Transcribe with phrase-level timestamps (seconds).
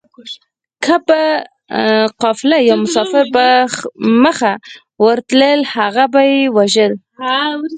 [0.83, 1.21] که به
[2.21, 3.45] قافله يا مسافر په
[4.23, 4.53] مخه
[5.05, 6.93] ورتلل هغه به يې وژل